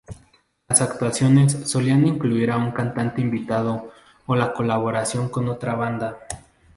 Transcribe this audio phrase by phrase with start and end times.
[0.67, 3.91] Las actuaciones solían incluir a un cantante invitado,
[4.25, 6.17] o la colaboración con otra banda.